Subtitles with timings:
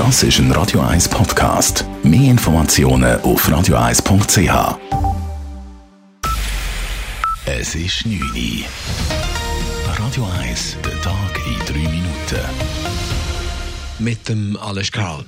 [0.00, 1.84] Das ist ein Radio 1 Podcast.
[2.02, 4.78] Mehr Informationen auf radio1.ch.
[7.44, 8.64] Es ist 9 Uhr.
[9.98, 12.40] Radio 1, der Tag in 3 Minuten.
[13.98, 15.26] Mit dem Alles Karl.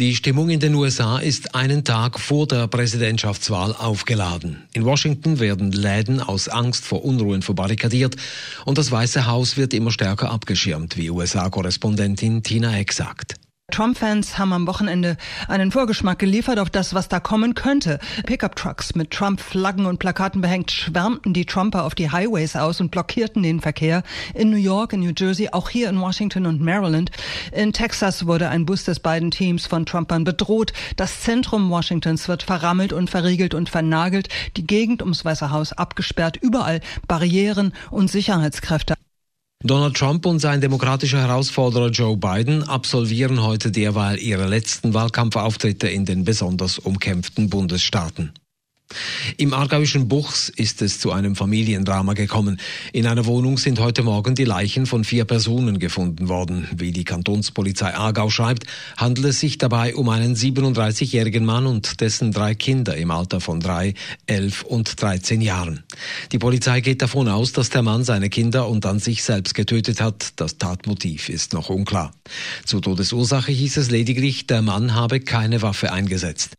[0.00, 4.64] Die Stimmung in den USA ist einen Tag vor der Präsidentschaftswahl aufgeladen.
[4.72, 8.16] In Washington werden Läden aus Angst vor Unruhen verbarrikadiert
[8.64, 13.36] und das Weiße Haus wird immer stärker abgeschirmt, wie USA-Korrespondentin Tina Eck sagt.
[13.72, 15.16] Trump-Fans haben am Wochenende
[15.48, 17.98] einen Vorgeschmack geliefert auf das, was da kommen könnte.
[18.26, 23.42] Pickup-Trucks mit Trump-Flaggen und Plakaten behängt schwärmten die Trumper auf die Highways aus und blockierten
[23.42, 24.02] den Verkehr.
[24.34, 27.10] In New York, in New Jersey, auch hier in Washington und Maryland.
[27.50, 30.72] In Texas wurde ein Bus des beiden Teams von Trumpern bedroht.
[30.96, 34.28] Das Zentrum Washingtons wird verrammelt und verriegelt und vernagelt.
[34.56, 36.36] Die Gegend ums Weiße Haus abgesperrt.
[36.36, 38.94] Überall Barrieren und Sicherheitskräfte.
[39.64, 46.04] Donald Trump und sein demokratischer Herausforderer Joe Biden absolvieren heute derweil ihre letzten Wahlkampfauftritte in
[46.04, 48.32] den besonders umkämpften Bundesstaaten.
[49.36, 52.60] Im aargauischen Buchs ist es zu einem Familiendrama gekommen.
[52.92, 56.68] In einer Wohnung sind heute Morgen die Leichen von vier Personen gefunden worden.
[56.76, 58.66] Wie die Kantonspolizei Aargau schreibt,
[58.96, 63.60] handelt es sich dabei um einen 37-jährigen Mann und dessen drei Kinder im Alter von
[63.60, 63.94] drei,
[64.26, 65.84] elf und 13 Jahren.
[66.32, 70.00] Die Polizei geht davon aus, dass der Mann seine Kinder und dann sich selbst getötet
[70.00, 70.32] hat.
[70.36, 72.12] Das Tatmotiv ist noch unklar.
[72.64, 76.56] Zur Todesursache hieß es lediglich, der Mann habe keine Waffe eingesetzt.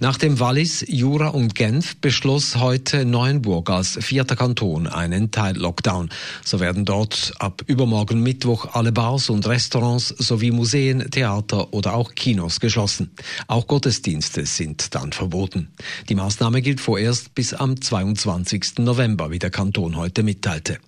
[0.00, 6.10] Nach dem Wallis, Jura und Genf beschloss heute Neuenburg als vierter Kanton einen Teil-Lockdown.
[6.44, 12.14] So werden dort ab übermorgen Mittwoch alle Bars und Restaurants sowie Museen, Theater oder auch
[12.14, 13.10] Kinos geschlossen.
[13.46, 15.68] Auch Gottesdienste sind dann verboten.
[16.08, 18.78] Die Maßnahme gilt vorerst bis am 22.
[18.78, 20.78] November, wie der Kanton heute mitteilte.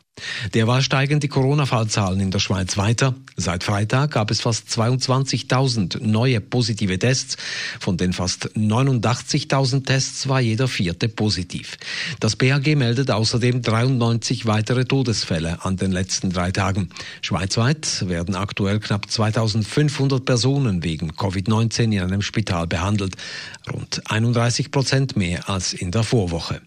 [0.54, 3.14] Derweil steigen die Corona-Fallzahlen in der Schweiz weiter.
[3.36, 7.36] Seit Freitag gab es fast 22.000 neue positive Tests.
[7.80, 11.78] Von den fast 89.000 Tests war jeder vierte positiv.
[12.20, 16.90] Das BAG meldet außerdem 93 weitere Todesfälle an den letzten drei Tagen.
[17.22, 23.16] Schweizweit werden aktuell knapp 2.500 Personen wegen Covid-19 in einem Spital behandelt.
[23.72, 26.60] Rund 31 Prozent mehr als in der Vorwoche.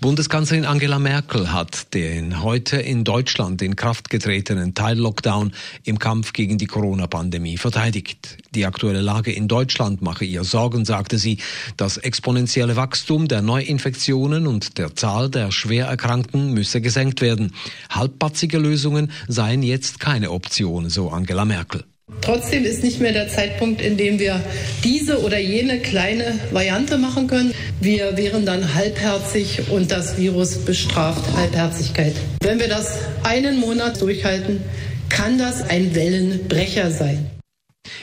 [0.00, 5.52] Bundeskanzlerin Angela Merkel hat den heute in Deutschland in Kraft getretenen Teil-Lockdown
[5.84, 8.38] im Kampf gegen die Corona-Pandemie verteidigt.
[8.54, 11.38] Die aktuelle Lage in Deutschland mache ihr Sorgen, sagte sie.
[11.76, 17.52] Das exponentielle Wachstum der Neuinfektionen und der Zahl der Schwererkrankten müsse gesenkt werden.
[17.90, 21.84] Halbpatzige Lösungen seien jetzt keine Option, so Angela Merkel.
[22.26, 24.42] Trotzdem ist nicht mehr der Zeitpunkt, in dem wir
[24.82, 27.54] diese oder jene kleine Variante machen können.
[27.80, 32.16] Wir wären dann halbherzig und das Virus bestraft Halbherzigkeit.
[32.40, 34.60] Wenn wir das einen Monat durchhalten,
[35.08, 37.30] kann das ein Wellenbrecher sein.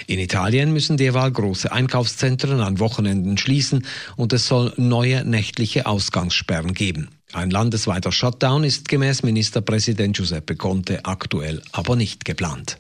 [0.08, 3.86] In Italien müssen derweil große Einkaufszentren an Wochenenden schließen
[4.16, 7.10] und es soll neue nächtliche Ausgangssperren geben.
[7.34, 12.78] Ein landesweiter Shutdown ist gemäß Ministerpräsident Giuseppe Conte aktuell aber nicht geplant.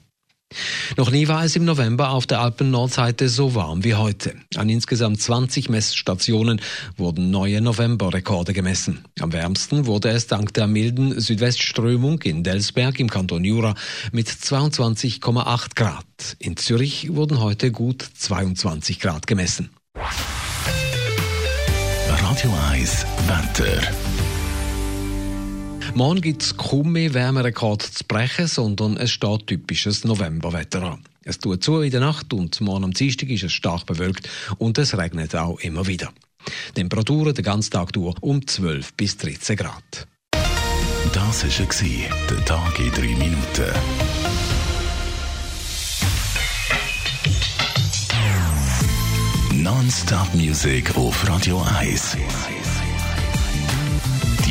[0.98, 4.36] Noch nie war es im November auf der Alpen-Nordseite so warm wie heute.
[4.56, 6.62] An insgesamt 20 Messstationen
[6.98, 9.06] wurden neue Novemberrekorde gemessen.
[9.20, 13.76] Am wärmsten wurde es dank der milden Südwestströmung in Delsberg im Kanton Jura
[14.12, 16.06] mit 22,8 Grad.
[16.40, 19.70] In Zürich wurden heute gut 22 Grad gemessen.
[22.08, 24.03] Radio 1 Wetter.
[25.96, 31.04] Morgen gibt es kaum mehr Wärmerekord zu brechen, sondern es steht typisches Novemberwetter an.
[31.24, 34.28] Es tut zu in der Nacht und morgen am Dienstag ist es stark bewölkt
[34.58, 36.12] und es regnet auch immer wieder.
[36.74, 40.08] Temperaturen den ganzen Tag durch um 12 bis 13 Grad.
[41.14, 43.72] Das war der Tag in drei Minuten.
[49.62, 52.18] Non-Stop-Musik auf Radio 1.